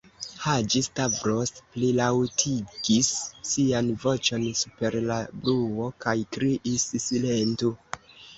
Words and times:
Haĝi-Stavros 0.43 1.51
plilaŭtigis 1.75 3.09
sian 3.51 3.91
voĉon 4.05 4.47
super 4.63 4.99
la 5.11 5.19
bruo 5.45 5.91
kaj 6.07 6.17
kriis: 6.39 6.89
"Silentu!" 7.07 7.73